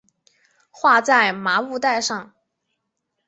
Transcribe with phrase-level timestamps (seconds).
[0.71, 2.33] 画在麻布袋上